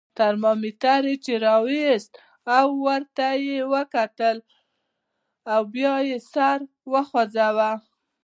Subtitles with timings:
[0.17, 2.11] ترمامیتر یې چې را وایست،
[2.85, 4.37] ورته یې وکتل
[5.53, 6.59] او بیا یې سر
[6.91, 7.71] وخوځاوه.